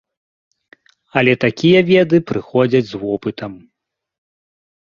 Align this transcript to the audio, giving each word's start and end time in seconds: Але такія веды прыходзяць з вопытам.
Але 1.21 1.33
такія 1.45 1.79
веды 1.91 2.17
прыходзяць 2.33 2.83
з 2.95 3.05
вопытам. 3.05 3.51